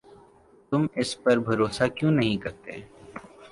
تم 0.71 0.85
اس 0.95 1.09
پر 1.23 1.37
بھروسہ 1.39 1.83
کیوں 1.95 2.11
نہیں 2.11 2.37
کرتے؟ 2.37 2.71